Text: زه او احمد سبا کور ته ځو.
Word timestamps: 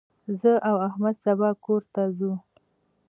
زه 0.39 0.51
او 0.69 0.75
احمد 0.87 1.15
سبا 1.25 1.49
کور 1.65 1.81
ته 1.93 2.01
ځو. 2.17 2.33